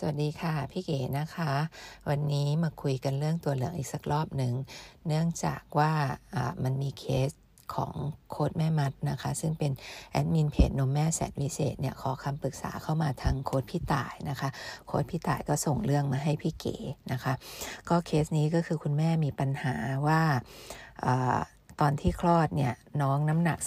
[0.00, 1.52] สวัสดีค่ะ พี่เก๋นะคะ
[2.08, 4.52] วันนี้มาคุยกันเรื่องตัวเหลืองอีกสักรอบหนึ่ง
[5.06, 5.92] เนื่องจากว่า
[6.64, 7.30] มันมีเคส
[7.74, 7.94] ของ
[8.30, 9.72] โค้ดแม่มัดนะคะ ซึ่งเป็น
[10.10, 14.48] แอดมินเพจนมแม่แสนวิเศษเนี่ยขอคำปรึกษาเข้ามาทางโค้ดพี่ต่ายนะคะ
[14.86, 16.76] โค้ดพี่ต่ายก็ส่งเรื่องมาให้พี่เก๋
[17.12, 17.32] นะคะ
[17.88, 19.74] ก็เคสนี้ก็คือคุณแม่มีปัญหา
[20.06, 20.22] ว่า
[21.80, 22.72] ตอนที่คลอดเนี่ย
[23.02, 23.58] น้องน้ำหนัก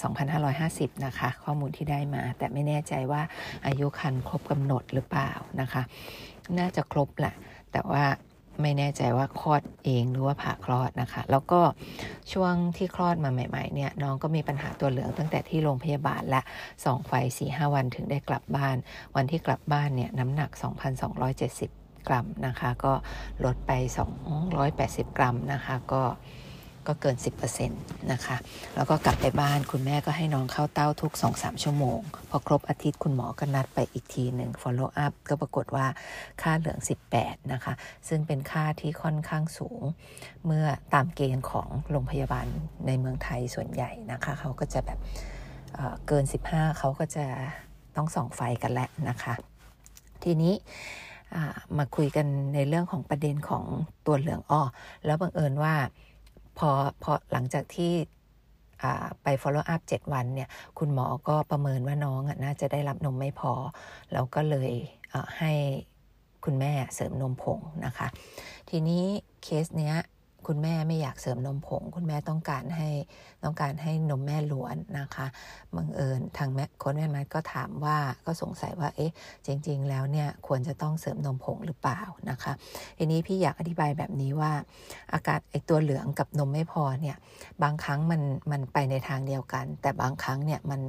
[0.48, 3.22] 2,550 นะคะ ข้อมูลที่ได้มา แต่ไม่แน่ใจว่า
[3.66, 5.82] อายุคันครบกำหนดหรือเปล่านะคะ
[6.58, 7.34] น่าจะครบแหละ
[7.72, 8.04] แต่ว่า
[8.62, 11.60] ไม่แน่ใจว่าคลอดเองหรือว่าผ่าคลอดนะคะ แล้วก็
[12.32, 16.40] ช่วงที่คลอดมาใหม่ ๆ เนี่ยน้องก็มีปัญหาตัวเหลืองตั้งแต่ที่โรงพยาบาลและ
[16.84, 18.76] สองไฟสี่ห้าวันถึงได้กลับบ้าน
[19.16, 20.50] วันที่กลับบ้านเนี่ยน้ำหนัก
[21.28, 22.92] 2,270 กรัมนะคะ ก็
[23.44, 23.72] ลดไป
[24.60, 26.02] 280 กรัมนะคะ ก็
[26.90, 27.16] ก็เกิน
[27.62, 28.36] 10%นะคะ
[28.74, 32.00] แล้วก็กลับไปบ้านคุณแม่ก็ให้น้องเข้าเต้าทุก 2-3 ชั่วโมง
[32.30, 35.86] พอครบอาทิตย์คุณหมอก็นัดไปอีกทีหนึ่ง follow up ก็ปรากฏว่า
[36.42, 36.78] ค่าเหลือง
[37.14, 37.72] 18 นะคะ
[38.08, 39.82] ซึ่งเป็นค่าที่ค่อนข้างสูง
[40.46, 42.46] เมื่อตามเกณฑ์ของโรงพยาบาล
[42.86, 44.98] ในเมืองไทยส่วนใหญ่นะคะ เขาก็จะแบบ
[45.74, 47.24] เเกิน 15 เขาก็จะ
[47.96, 49.34] ต้องส่องไฟกันแล้วนะคะ
[50.22, 50.54] ทีนี้
[51.78, 53.64] มาคุยกันในเรื่องของประเด็นของ
[54.06, 54.62] ตัวเหลืองอ้อ
[55.06, 55.74] แล้วบังเอิญว่า
[56.58, 56.70] พอ
[57.02, 57.92] พอหลังจากที่
[59.22, 60.48] ไป follow up 7 วันเนี่ย
[60.78, 63.52] คุณหมอก็ประเมินว่าน้องน่าจะได้รับนมไม่พอ
[64.12, 64.72] แล้วก็เลย
[65.38, 65.52] ให้
[66.44, 68.08] คุณแม่เสริมนมผงนะคะ
[68.70, 69.04] ทีนี้
[69.42, 69.96] เคสเนี้ย
[70.46, 72.90] คุณแม่ไม่อยากเสริมนมผง คุณแม่ต้องการให้
[73.44, 75.26] ต้องการให้นมแม่ล้วนนะคะ
[75.76, 79.12] บังเอิญทางแม่คนแม่มัดก็ถามว่าก็สงสัยว่าเอ๊ะ
[79.46, 82.52] จริง ๆ แล้วเนี่ยควรจะต้องเสริมนมผงหรือเปล่านะคะ
[82.98, 84.52] ทีนี้พี่อยากอธิบายแบบนี้ว่า
[85.12, 87.16] อากาศไอตัวเหลืองกับนมไม่พอเนี่ย
[87.62, 90.80] บางครั้งมันมันไปในทางเดียวกัน แต่บางครั้งเนี่ยมัน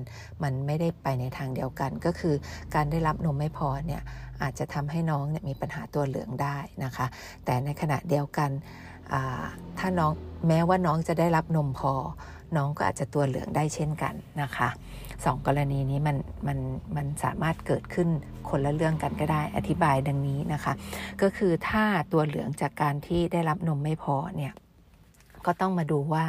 [0.43, 2.35] มันไม่ได้ไปในทางเดียวกัน ก็คือ
[2.75, 4.01] การได้รับนมไม่พอเนี่ย
[4.43, 7.05] อาจจะทำให้น้องเนี่ยมีปัญหาตัวเหลืองได้นะคะ
[7.45, 8.49] แต่ในขณะเดียวกัน
[9.77, 10.11] ถ้าน้อง
[10.47, 11.93] แม้ว่าน้องจะได้รับนมพอ
[12.57, 14.69] น้องก็อาจจะตัวเหลืองได้เช่นกันนะคะ
[15.25, 16.17] สองกรณีนี้มัน
[16.47, 16.59] มัน
[16.95, 18.07] มันสามารถเกิดขึ้น
[18.49, 20.73] คนละเรื่องกันก็ได้อธิบายดังนี้นะคะ
[21.21, 21.83] ก็คือถ้า
[22.13, 24.53] ตัวเหลืองจากการที่ได้รับนมไม่พอเนี่ย
[25.45, 26.25] ก็ต้องมาดูว่า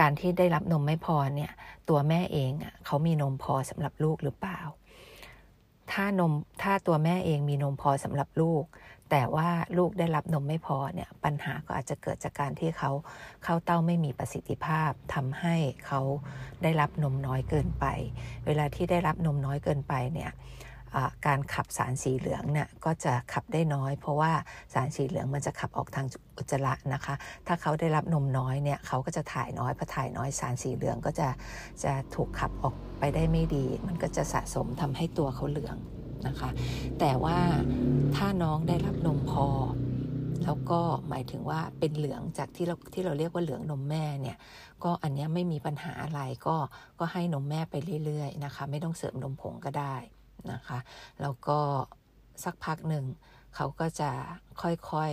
[0.00, 1.50] การที่ได้รับนมไม่พอเนี่ย
[1.88, 2.50] ตัวแม่เอง
[2.86, 4.60] เขามีนมพอสำหรับลูกหรือเปล่า
[5.92, 8.64] ถ้านมถ้าตัวแม่เองมีนมพอสำหรับลูก
[9.10, 12.90] แต่ว่าลูกได้รับนมไม่พอเนี่ยปัญหาก็อาจจะเกิดจากการที่เขา
[13.44, 15.56] เข้าเต้าไม่มีประสิทธิภาพทำให้
[15.86, 16.00] เขา
[16.62, 17.84] ได้รับนมน้อยเกินไป
[18.46, 20.30] เวลาที่ได้รับนมน้อยเกินไปเนี่ย
[21.26, 24.32] การขับสารสีเหลืองเนี่ยก็จะขับได้น้อย เพราะว่า
[24.74, 26.06] สารสีเหลืองมันจะขับออกทาง
[26.38, 27.14] อุจจาระนะคะ
[27.46, 31.28] ถ้าเขาได้รับนมน้อยเนี่ยเขาก็จะถ่ายน้อยพอถ่ายน้อยสารสีเหลืองก็จะ
[31.84, 35.76] จะถูกขับออกไปได้ไม่ดี มันก็จะสะสมทำให้ตัวเขาเหลือง
[36.26, 36.50] นะคะ
[37.00, 37.38] แต่ว่า
[38.16, 39.48] ถ้าน้องได้รับนมพอ
[40.44, 44.36] แล้วก็หมายถึงว่าเป็นเหลืองจากที่เราที่เราเรียกว่าเหลืองนมแม่เนี่ย
[44.84, 46.56] ก็อันนี้ไม่มีปัญหาอะไรก็
[46.98, 47.74] ก็ให้นมแม่ไป
[48.04, 49.96] เรื่อยๆนะคะ ไม่ต้องเสริมนมผงก็ได้
[50.52, 50.78] นะคะ
[51.22, 51.58] แล้วก็
[52.44, 53.04] สักพักหนึ่ง
[53.54, 54.10] เขาก็จะ
[54.62, 55.12] ค่อย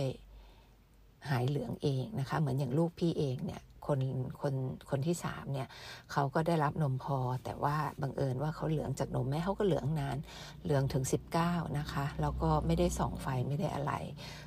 [0.64, 4.00] ๆหายเหลืองเองนะคะ เหมือนอย่างลูกพี่เองเนี่ย คน
[4.40, 4.54] คน
[4.90, 5.68] คนที่สามเนี่ย
[6.12, 10.16] เขาก็ได้รับนมพอ แต่ว่าบังเอิญว่าเขาเหลืองจากนมแม่เขาก็เหลืองนาน
[10.64, 11.04] เหลืองถึง
[11.40, 13.92] 19 นะคะแล้วก็ไม่ได้ส่องไฟไม่ได้อะไร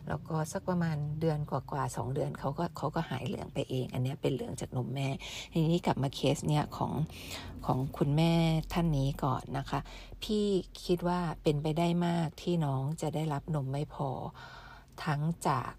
[0.08, 5.08] แล้วก็สักประมาณเดือนกว่าๆสองเดือนเขาก็เขาก็หายเหลืองไปเอง อันนี้เป็นเหลืองจากนมแม่
[5.54, 6.94] ทีนี้กลับมาเคสเนี่ยของ
[7.66, 8.34] ของคุณแม่
[8.74, 9.80] ท่านนี้ก่อนนะคะ
[10.24, 10.46] พี่
[10.86, 14.10] คิดว่าเป็นไปได้มากที่น้องจะได้รับนมไม่พอ
[15.06, 15.72] ทั้งจาก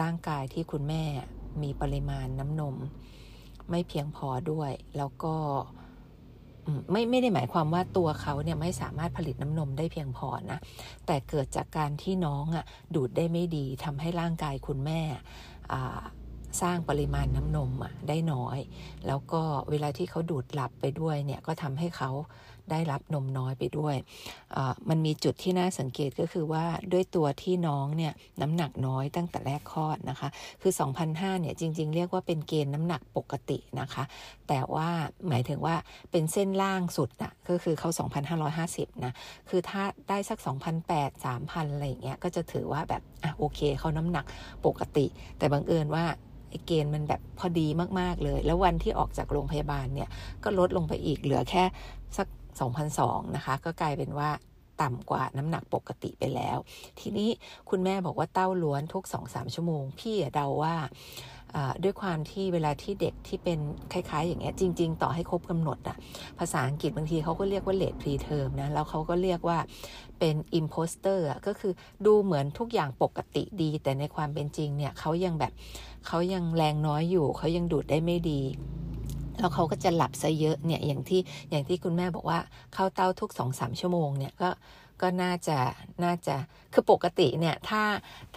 [0.00, 1.04] ร่างกายที่คุณแม่
[1.62, 2.76] มีปริมาณน้ำนม
[3.70, 5.34] ไม่เพียงพอด้วย แล้วก็
[6.90, 10.58] ไม่ไม่ได้หมายความว่าตัวเขาเนี่ยไม่สามารถผลิตน้ำนมได้เพียงพอนะ
[11.06, 12.64] แต่เกิดจากการที่น้องอะ
[12.94, 15.00] ดูดได้ไม่ดีทำให้ร่างกายคุณแม่
[16.62, 17.70] สร้างปริมาณน้ำนม
[18.08, 18.58] ได้น้อย
[19.06, 22.10] แล้วก็เวลาที่เขาดูดหลับไปด้วยเนี่ยก็ทำให้เขา
[22.70, 23.96] ได้รับนมน้อยไปด้วย
[24.88, 30.28] มันมีจุดที่น่าสังเกตก็คือว่าด้วยตัวที่น้องเนี่ยน้ำหนักน้อยตั้งแต่แรกคลอดนะคะ
[30.62, 30.72] คือ
[31.06, 34.04] 2,005เนี่ยจริง ๆ เรียกว่าเป็นเกณฑ์น้ำหนักปกตินะคะ
[34.48, 34.88] แต่ว่า
[35.28, 35.76] หมายถึงว่า
[36.10, 37.88] เป็นเส้นล่างสุดอะก็คือเขา
[38.46, 39.12] 2,550นะ
[39.48, 40.38] คือถ้าได้สัก
[40.86, 44.24] 2,008 3,000อะไรอย่างเงี้ยก็จะถือว่าแบบอะโอเคเขาน้ำหนัก
[44.66, 45.06] ปกติ
[45.38, 46.04] แต่บังเอิญว่า
[46.50, 47.66] ไอเกณฑ์มันแบบพอดี
[48.00, 50.08] มาก ๆ เลย แล้ววันที่ออกจากโรงพยาบาลเนี่ย
[50.44, 51.64] ก็ลดลงไปอีกเหลือแค่
[52.16, 52.28] สัก
[52.80, 54.30] 2002นะคะ ก็กลายเป็นว่า
[54.82, 56.58] ต่ำกว่าน้ำหนักปกติไปแล้ว
[57.00, 57.30] ทีนี้
[57.70, 60.76] คุณแม่บอกว่าเต้าล้วนทุก 2-3 ชั่วโมง พี่เดาว่า
[61.84, 63.58] ด้วยความที่เวลาที่เด็กที่เป็น
[63.92, 65.96] คล้ายๆ อย่างเงี้ยจริง ๆ ต่อให้ครบกำหนดอะ
[66.38, 69.58] ภาษาอังกฤษบางทีเขาก็เรียกว่า late preterm นะแล้วเขาก็เรียกว่า
[70.18, 71.72] เป็น imposter ก็คือ
[72.06, 75.52] ดูเหมือนทุกอย่างปกติดี แต่ในความเป็นจริงเนี่ยเขายังแบบ
[76.06, 78.40] เขายังแรงน้อยอยู่เขายังดูดได้ไม่ดี
[79.38, 81.20] แล้วเขาก็จะหลับซะเยอะเนี่ยอย่างที่
[81.50, 82.38] อย่างที่คุณแม่บอกว่า
[82.74, 84.50] เข้าเต้าทุกสองสามชั่วโมงเนี่ยก็
[85.02, 85.58] ก็น่าจะ
[86.04, 86.34] น่าจะ
[86.72, 87.82] คือปกติเนี่ยถ้า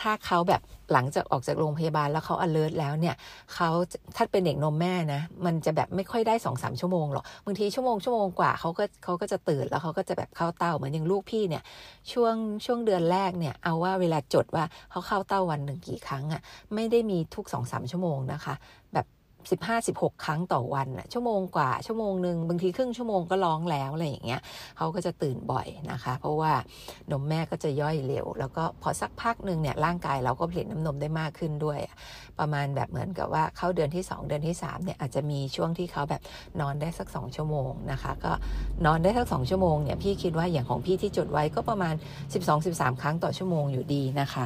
[0.02, 0.62] ถ้าเขาแบบ
[0.94, 3.16] หลังจากออกจากโรงพยาบาลแล้วเขา alert แล้วเนี่ย
[3.54, 3.70] เขา
[4.16, 11.64] ถ้าเป็นเด็กนมแม่นะ มันจะแบบไม่ค่อยได้สองสามชั่วโมงหรอกบางทีชั่วโมงชั่วโมงกว่าเขาก็เขาก็จะตื่นแล้วเขาก็จะแบบเข้าเต้าเหมือนอย่างลูกพี่เนี่ย
[12.12, 16.42] ช่วงช่วงเดือนแรกเนี่ยเอาว่าเวลาจดว่าเขาเข้าเต้าวันหนึ่งกี่ครั้งอะ่ะ
[16.76, 18.56] ไม่ได้มีทุกสองสามชั่วโมงนะคะ
[19.52, 24.42] สิบห้าสิบหกครั้งต่อวันอะชั่วโมงกว่าชั่วโมงหนึ่งบางทีครึ่งชั่วโมงก็ร้องแล้วอะไรอย่างเงี้ย
[24.78, 26.54] เขาก็จะตื่นบ่อยนะคะ เพราะว่า
[27.12, 31.80] นมแม่ก็จะย่อยเร็ว แล้วก็พอสักพักหนึ่งเนี่ยร่างกายเราก็ผลิตน้ำนมได้มากขึ้นด้วย
[32.40, 36.22] ประมาณแบบเหมือนกับว่าเข้าเดือนที่ 2 เดือนที่3เนี่ยอาจจะมีช่วงที่เขาแบบ
[36.62, 38.34] นอนได้สัก 2 ชั่วโมงนะคะ ก็
[38.86, 41.96] นอนได้สัก 2 ชั่วโมงเนี่ยพี่คิดว่าอย่างของพี่ที่จดไว้ก็ประมาณ
[42.48, 44.46] 12-13 ครั้งต่อชั่วโมงอยู่ดีนะคะ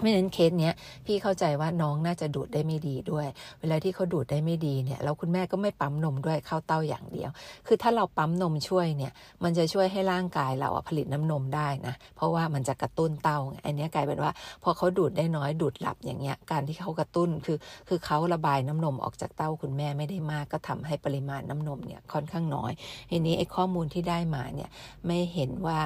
[0.00, 0.74] ไม่นั้นเคสเนี้ย
[1.06, 3.26] พี่เข้าใจว่าน้องน่าจะดูดได้ไม่ดีด้วย
[3.60, 7.30] เวลาที่เขาดูดได้ไม่ดีเนี่ยแล้วคุณแม่ก็ไม่ปั๊มนมด้วยเข้าเต้าอย่างเดียว
[7.66, 9.12] คือถ้าเราปั๊มนมช่วยเนี่ย
[9.44, 14.32] มันจะช่วยให้ร่างกายเราผลิตน้ำนมได้นะ เพราะว่ามันจะกระตุ้นเต้าอันนี้กลายเป็นว่า
[14.62, 17.58] พอเขาดูดได้น้อยดูดหลับอย่างเงี้ยการที่เขากระตุ้นคือ
[17.88, 22.72] คือเขาระบายน้ำนมออกจากเต้าคุณแม่ไม่ได้มาก ก็ทำให้ปริมาณน้ำนมเนี่ยค่อนข้างน้อย
[23.10, 24.70] ทีนี้ไอ้ข้อมูลที่ได้มาเนี่ย
[25.06, 25.80] ไม่เห็นว่า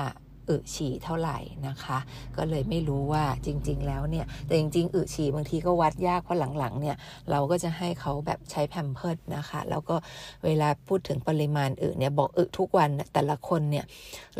[0.50, 1.38] อึฉี่เท่าไหร่
[1.68, 1.98] นะคะ
[2.36, 6.96] ก็เลยไม่รู้ว่าจริง ๆ แล้วเนี่ยแต่จริง ๆ อึฉี่บางทีก็วัดยากเพราะหลังๆเนี่ย
[7.30, 9.96] เราก็จะให้เขาแบบใช้แพมเพิร์ดนะคะ แล้วก็
[10.44, 13.84] เวลาพูดถึงปริมาณอึเนี่ยบอกอึทุกวันแต่ละคนเนี่ย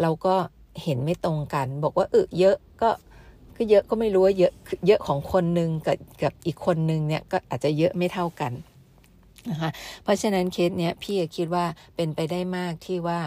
[0.00, 0.34] เราก็
[0.82, 2.90] เห็นไม่ตรงกัน บอกว่าอึเยอะก็
[3.56, 4.52] ก็เยอะก็ไม่รู้ว่าเยอะ
[4.86, 8.52] เยอะของคนหนึ่งกับกับอีกคนหนึ่งเนี่ยก็อาจจะเยอะไม่เท่ากัน
[9.50, 9.70] นะคะ
[10.02, 11.64] เพราะฉะนั้นเคสเนี้ยพี่คิดว่า
[11.96, 13.20] เป็นไปได้มากที่ว่า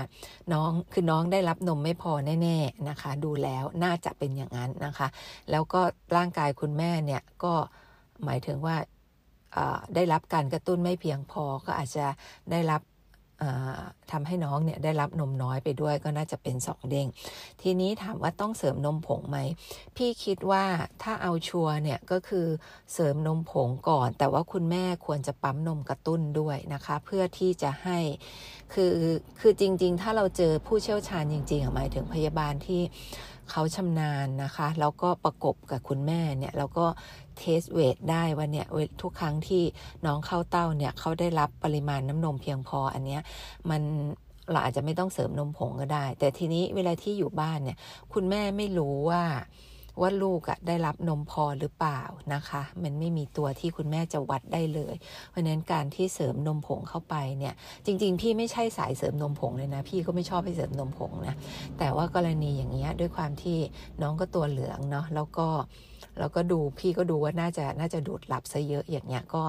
[0.54, 2.12] น้องคือน้องได้รับนมไม่พอ
[2.42, 5.08] แน่ๆนะคะ ดูแล้วน่าจะเป็นอย่างนั้นนะคะ
[5.52, 5.82] แล้วก็
[6.16, 7.54] ร่างกายคุณแม่เนี่ยก็
[8.26, 8.76] หมายถึงว่า
[9.96, 12.06] ได้รับการกระตุ้นไม่เพียงพอก็อาจจะ
[12.52, 12.82] ได้รับ
[14.12, 17.08] ทำให้น้องเนี่ยได้รับนมน้อยไปด้วยก็น่าจะเป็นสองเด้ง
[17.62, 19.38] ทีนี้ถามว่าต้องเสริมนมผงไหม
[19.96, 20.64] พี่คิดว่า
[21.04, 22.48] ถ้าเอาชัวเนี่ยก็คือ
[22.94, 28.00] เสริมนมผงก่อน แต่ว่าคุณแม่ควรจะปั๊มนมกระตุ้นด้วยนะคะ เพื่อที่จะให้
[28.74, 28.96] คือ
[29.40, 32.82] คือจริง ๆ ถ้าเราเจอผู้เชี่ยวชาญจริงๆหมายถึงพยาบาลที่
[33.50, 36.86] เขาชำนาญนะคะ แล้วก็ประกบกับคุณแม่เนี่ยแล้วก็
[37.38, 38.68] เทสเวทได้ว่าเนี่ย
[39.02, 39.64] ทุกครั้งที่
[40.06, 43.22] น้องเข้าเต้าเนี่ยเขาได้รับปริมาณน้ำนมเพียงพออันเนี้ย
[43.70, 43.82] มัน
[44.52, 47.78] เราอาจจะไม่ต้องเสริมนมผงก็ได้ แต่ทีนี้เวลาที่อยู่บ้านเนี่ย
[48.14, 49.24] คุณแม่ไม่รู้ว่า
[50.02, 52.02] ว่าลูกอะได้รับนมพอหรือเปล่า
[52.34, 54.96] นะคะ มันไม่มีตัวที่คุณแม่จะวัดได้เลย
[55.30, 57.54] เพราะนั้นการที่เสริมนมผงเข้าไปเนี่ย
[57.86, 61.36] จริง ๆ พี่ไม่ใช่สายเสริมนมผงเลยนะ พี่ก็ไม่ชอบไปเสริมนมผงนะ
[61.78, 63.58] แต่ว่ากรณีอย่างเงี้ยด้วยความที่
[64.02, 65.48] น้องก็ตัวเหลืองเนาะแล้วก็
[66.20, 69.44] แล้วก็ดูพี่ก็ดูว่าน่าจะน่าจะดูดหลับซะเยอะอย่างเงี้ยก็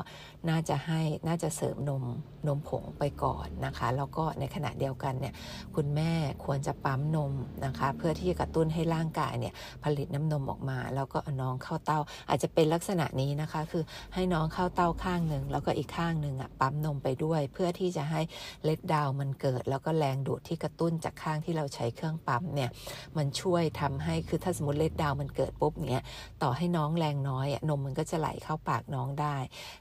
[0.49, 2.05] น่าจะให้น่าจะเสริมนม
[2.47, 5.35] นมผงไปก่อนนะคะ แล้วก็ในขณะเดียวกันเนี่ย
[5.77, 6.13] คุณแม่
[6.45, 7.33] ควรจะปั๊มนม
[7.67, 13.85] นะคะ เพื่อที่จะกระตุ้นให้ร่างกายเนี่ยผลิตน้ำนมออกมา แล้วก็น้องเข้าเต้า อาจจะเป็นลักษณะนี้นะคะ คือ
[14.15, 18.21] ให้น้องเข้าเต้าข้างหนึ่งแล้วก็อีกข้างหนึ่งอะปั๊มนมไปด้วย เพื่อที่จะให้
[18.65, 22.71] เล็ดดาวมันเกิด แล้วก็แรงดูดที่กระตุ้นจากข้างที่เราใช้เครื่องปั๊มเนี่ย
[23.17, 26.05] มันช่วยทำให้คือถ้าสมมติเล็ดดาวมันเกิดปุ๊บเนี่ย
[26.43, 29.37] ต่อให้น้องแรงน้อยนมมันก็จะไหลเข้าปากน้องได้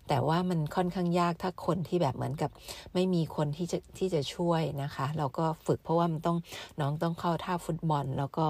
[0.07, 2.49] แต่ว่ามันค่อนข้างยากถ้าคนที่แบบเหมือนกับ
[2.93, 6.37] ไม่มีคนที่จะที่จะช่วยนะคะ เราก็ฝึกเพราะว่ามันต้อง
[6.79, 8.47] น้องต้องเข้าท่าฟุตบอล แล้วก็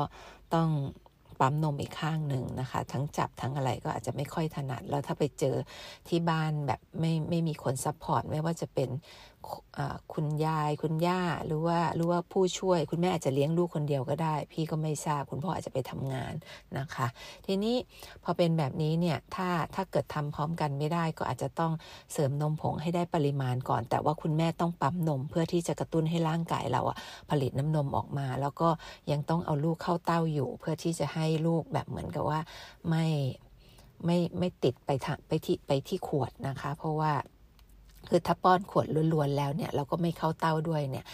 [0.53, 0.69] ต้อง
[1.39, 5.55] ปั๊มนมอีกข้างหนึ่งนะคะ ทั้งจับทั้งอะไรก็อาจจะไม่ค่อยถนัด แล้วถ้าไปเจอ
[6.07, 8.89] ที่บ้านแบบไม่ไม่มีคน support ไม่ว่าจะเป็น
[10.13, 16.33] คุณยายคุณย่าหรือว่าหรือว่าผู้ช่วย คุณแม่อาจจะเลี้ยงลูกคนเดียวก็ได้ พี่ก็ไม่ทราบคุณพ่ออาจจะไปทำงาน
[16.77, 17.07] นะคะ
[17.45, 17.75] ทีนี้
[18.23, 21.71] พอเป็นแบบนี้เนี่ยถ้าถ้าเกิดทำพร้อมกันไม่ได้ก็อาจจะต้อง
[22.13, 26.81] เสริมนมผงให้ได้ปริมาณก่อน แต่ว่าคุณแม่ต้องปั๊มนมเพื่อที่จะกระตุ้นให้ร่างกายเรา
[27.29, 28.69] ผลิตน้ำนมออกมา แล้วก็
[29.11, 32.39] ยังต้องเอาลูกเข้าเต้าอยู่เพื่อที่จะให้ให้ลูกแบบเหมือนกับว่า
[32.89, 33.05] ไม่
[34.05, 37.11] ไม่ไม่ติดไปทางไปที่ไปที่ขวดนะคะ เพราะว่า
[38.09, 41.05] คือถ้าป้อนขวดล้วนๆแล้วเนี่ยเราก็ไม่เข้าเต้าด้วยเนี่ย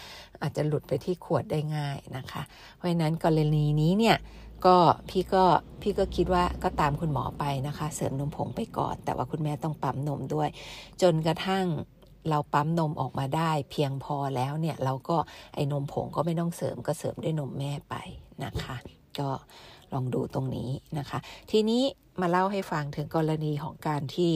[0.42, 2.42] อาจจะหลุดไปที่ขวดได้ง่ายนะคะ
[2.76, 4.16] เพราะฉะนั้นกรณีนี้เนี่ย
[4.66, 4.76] ก็
[5.08, 5.44] พี่ก็
[5.82, 10.48] พี่ก็คิดว่าก็ตามคุณหมอไปนะคะ เสริมนมผงไปก่อน แต่ว่าคุณแม่ต้องปั๊มนมด้วย
[11.02, 11.66] จนกระทั่ง
[12.28, 15.16] เราปั๊มนมออกมาได้เพียงพอแล้วเนี่ยเราก็
[15.54, 17.94] ไอ้นมผงก็ไม่ต้องเสริมก็เสริมด้วยนมแม่ไป
[18.44, 18.76] นะคะ
[19.18, 19.28] ก็
[19.94, 21.18] ลองดูตรงนี้นะคะ
[21.50, 21.82] ทีนี้
[22.20, 24.32] มาเล่าให้ฟังถึงกรณีของการที่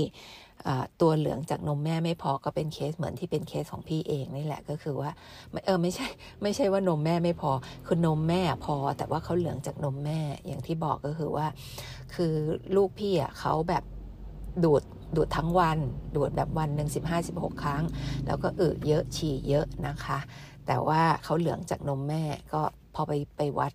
[1.00, 5.10] ตัวเหลืองจากนมแม่ไม่พอก็เป็นเคสเหมือนที่เป็นเคสของพี่เองนี่แหละก็คือว่า
[5.66, 6.06] เออไม่ใช่
[6.42, 7.50] ไม่ใช่ว่านมแม่ไม่พอ
[7.86, 11.46] คือนมแม่พอ แต่ว่าเขาเหลืองจากนมแม่อย่างที่บอกก็คือว่า
[12.14, 12.34] คือ
[12.76, 13.84] ลูกพี่อะเขาแบบ
[14.64, 14.82] ดูด
[15.16, 15.78] ดูดทั้งวัน
[16.16, 17.82] ดูดแบบวันหนึ่งสิบห้าสิบหกครั้ง
[18.26, 20.18] แล้วก็อึเยอะฉี่เยอะนะคะ
[20.66, 22.62] แต่ว่าเขาเหลืองจากนมแม่ก็
[22.94, 23.72] พอไปไปวัด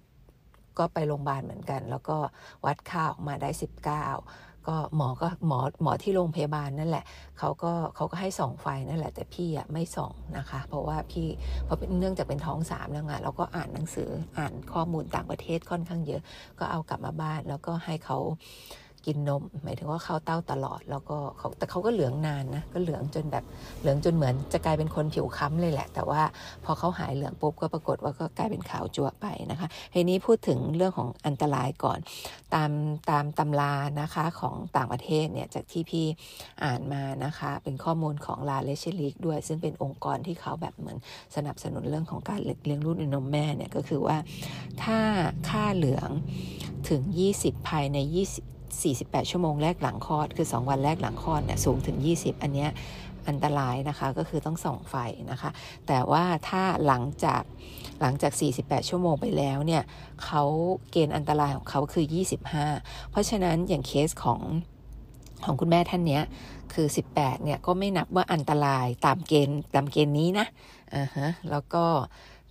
[0.79, 2.17] ก็ไปโรงพยาบาลเหมือนกัน แล้วก็
[2.65, 4.07] วัดค่าออกมาได้สิบเก้า
[4.67, 7.05] ก็หมอก็หมอหมอที่โรงพยาบาลนั่นแหละ
[7.39, 11.27] เขาก็เขาก็ให้ส่องไฟนั่นแหละ แต่พี่อะไม่ส่องนะคะ เพราะว่าพี่
[11.65, 16.21] เพราะเนื่องจากเป็นท้องสามแล้วไงเราก็อ่านหนังสืออ่านข้อมูลต่างประเทศค่อนข้างเยอะ
[16.59, 18.17] ก็เอากลับมาบ้านแล้วก็ให้เขา
[19.05, 23.43] กินนม หมายถึงว่าเข้าเต้าตลอด แล้วก็เขาแต่เขาก็เหลืองนานนะก็เหลืองจนแบบ
[23.81, 26.21] เหลืองจนเหมือนจะกลายเป็นคนผิวค้ำเลยแหละ แต่ว่า
[26.65, 31.99] พอเขาหายเหลืองปุ๊บก็ปรากฏว่าก็กลายเป็นขาวจั่วไปนะคะทีนี้พูดถึงเรื่องของอันตรายก่อน
[32.53, 32.71] ตาม
[33.11, 36.05] ตามตำรานะคะของต่างประเทศเนี่ยจากที่พี่
[36.63, 40.97] อ่านมานะคะเป็นข้อมูลของลาเลเชลิกด้วย ซึ่งเป็นองค์กรที่เขาแบบเหมือน
[41.35, 44.17] สนับสนุนเรื่องของการเลี้ยงลูกในนมแม่เนี่ยก็คือว่า
[44.83, 44.99] ถ้า
[45.49, 46.09] ค่าเหลือง
[46.89, 47.01] ถึง
[47.35, 52.69] 20 ภายใน 20 48 ชั่วโมงแรกหลังคลอด คือ 2 วันแรกหลังคลอดเนี่ยสูงถึง 20 อันเนี้ย
[53.27, 54.95] อันตรายนะคะก็คือต้องส่องไฟ
[55.31, 55.49] นะคะ
[55.87, 57.41] แต่ว่าถ้าหลังจาก
[58.01, 59.83] หลังจาก 48 ชั่วโมงไปแล้วเนี่ย
[60.23, 60.43] เขา
[60.91, 62.05] เกณฑ์อันตรายของเขาคือ
[62.57, 64.41] 25 เพราะฉะนั้นอย่างเคสของ
[65.45, 66.23] ของคุณแม่ท่านเนี้ย
[66.73, 70.47] คือ 18 เนี่ยก็ไม่นับว่าอันตรายตามเกณฑ์ตามเกณฑ์นี้นะ
[70.95, 71.85] อ่าฮะแล้วก็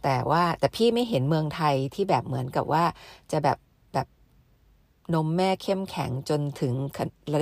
[0.04, 2.84] แต่ว่าแต่พี่ไม่เห็นเมืองไทยที่แบบเหมือนกับว่า
[3.32, 3.58] จะแบบ
[5.14, 6.74] นมแม่เข้มแข็งจนถึง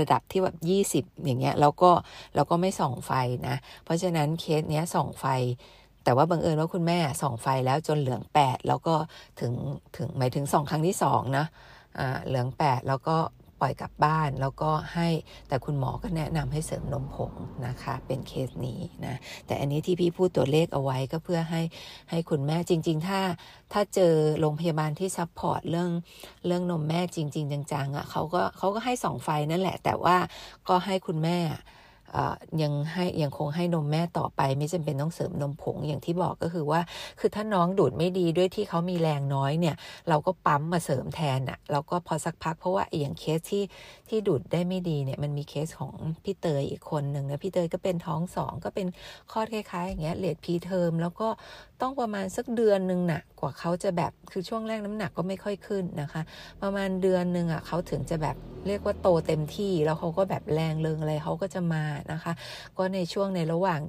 [0.00, 1.90] ระดับที่แบบยี่สิบอย่างเงี้ยแล้วก็
[2.34, 3.12] แล้วก็ไม่ส่องไฟ
[3.48, 5.24] นะ เพราะฉะนั้นเคสเนี้ยส่องไฟ
[6.04, 8.94] แต่ว่าบังเอิญว่าคุณแม่ส่องไฟแล้วจนเหลืองแปดแล้วก็
[9.40, 9.52] ถึง
[9.96, 11.46] ถึงหมายถึงสองครั้งที่สองนะ
[11.98, 13.16] อ่าเหลืองแปดแล้วก็
[13.60, 15.08] ปล่อยกลับบ้าน แล้วก็ให้
[15.48, 17.32] แต่คุณหมอก็แนะนำให้เสริมนมผง
[17.66, 19.14] นะคะ เป็นเคสนี้นะ
[19.46, 21.62] แต่อันนี้ที่พี่พูดตัวเลขเอาไว้ก็เพื่อให้
[22.10, 23.20] ให้คุณแม่จริง ๆ ถ้า
[23.72, 25.90] ถ้าเจอโรงพยาบาลที่ support เรื่อง
[26.46, 30.16] เรื่องนมแม่จริง ๆ จังๆอะ่ะเขาก็เขาก็ให้ส่องไฟนั่นแหละ แต่ว่า
[30.68, 31.38] ก็ให้คุณแม่
[32.62, 36.80] ยังให้ยังคงให้นมแม่ต่อไป ไม่จำเป็นต้องเสริมนมผงอย่างที่บอกก็คือว่า
[37.20, 39.76] คือถ้าน้องดูดไม่ดีด้วยที่เขามีแรงน้อยเนี่ย
[40.08, 43.64] เราก็ปั๊มมาเสริมแทนอะ่ะเราก็พอสักพักเพราะว่าอย่างเคสที่
[44.08, 45.94] ที่ดูดได้ไม่ดีเนี่ยมันมีเคสของ
[46.24, 48.86] พี่เตยอีกคนหนึ่งนะพี่เตยก็เป็นท้องสองก็เป็น
[49.32, 51.28] ข้อคล้ายๆอย่างเงี้ย late preterm แล้วก็
[51.80, 56.22] ต้องประมาณสักเดือนหนึ่งนะ่ะกว่าเขาจะแบบคือช่วงแรกน้ำหนักก็ไม่ค่อยขึ้นนะคะ
[56.62, 62.32] ประมาณเดือนหนึ่งอะเขาถึงจะแบบเรียกว่าโตเต็มที่แล้วเขาก็แบบแรงเริงอะไรเขาก็จะมานะคะ
[62.76, 63.80] ก็ในช่วงในระหว่าง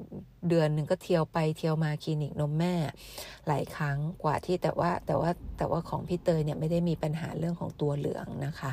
[0.49, 2.75] เดือนหนึ่งก็เที่ยวไปเที่ยวมาคลินิกนมแม่
[3.47, 8.71] หลายครั้งกว่าที่แต่ว่าแต่ว่าแต่ว่าของพี่เตยเนี่ยไม่ได้มีปัญหาเรื่องของตัวเหลืองนะคะ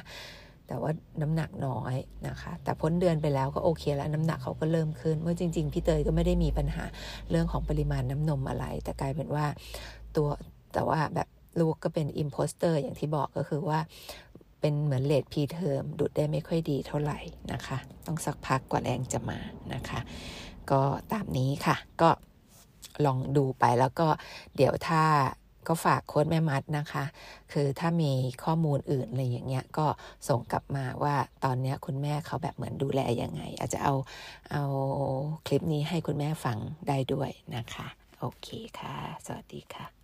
[0.69, 0.91] แต่ว่า
[1.21, 1.95] น้ำหนักน้อย
[2.29, 6.85] นะคะ แต่พ้นเดือนไปแล้วก็โอเคแล้วน้ำหนักเขาก็เริ่มขึ้น เมื่อจริง ๆ พี่เตยก็ไม่ได้มีปัญหา
[7.31, 9.47] เรื่องของปริมาณน้ำนมอะไร แต่กลายเป็นว่า
[10.17, 10.29] ตัว
[10.75, 11.29] แต่ว่าแบบ
[11.61, 13.79] ลูกก็เป็น imposter อย่างที่บอกก็คือว่า
[14.61, 17.19] เป็นเหมือน late preterm ดูดได้ไม่ค่อยดีเท่าไหร่
[17.53, 19.39] นะคะ ต้องสักพักกว่าแรงจะมา
[19.75, 20.01] นะคะ
[20.71, 20.81] ก็
[21.13, 22.11] ตามนี้ค่ะ ก็
[23.07, 24.09] ลองดูไปแล้วก็
[24.57, 25.03] เดี๋ยวถ้า
[25.69, 27.05] ก็ฝากโค้ชแม่มัดนะคะ
[27.53, 28.13] คือถ้ามี
[28.45, 29.87] ข้อมูลอื่นอะไรอย่างเงี้ยก็
[30.29, 33.95] ส่งกลับมาว่าตอนนี้คุณแม่เขาแบบเหมือนดูแลยังไง อาจจะเอา
[34.51, 34.63] เอา
[35.47, 37.87] คลิปนี้ให้คุณแม่ฟังได้ด้วยนะคะ
[38.21, 40.04] โอเคค่ะ สวัสดีค่ะ